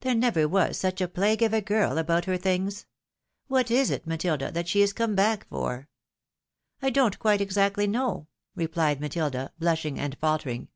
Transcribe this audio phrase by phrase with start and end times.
[0.00, 2.86] ".There never was such a plague of a girl about her things!
[3.46, 5.88] What is it, Matilda,, that she, is come back for?
[6.82, 8.26] ""I don't quite exactly know,"
[8.58, 10.70] repUed Matilda, blushing and faltering.